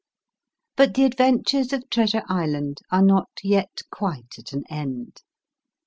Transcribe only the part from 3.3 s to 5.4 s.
yet quite at an end.